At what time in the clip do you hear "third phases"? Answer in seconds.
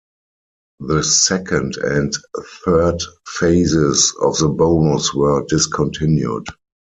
2.65-4.15